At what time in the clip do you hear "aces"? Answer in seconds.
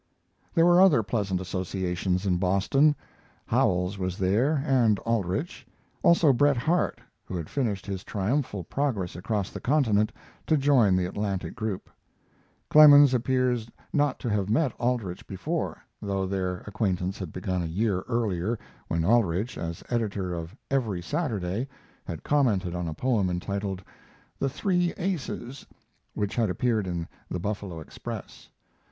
24.97-25.67